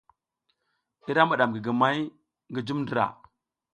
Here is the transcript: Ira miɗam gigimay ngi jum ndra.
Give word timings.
Ira 1.09 1.21
miɗam 1.29 1.51
gigimay 1.53 1.99
ngi 2.49 2.61
jum 2.67 2.79
ndra. 2.83 3.05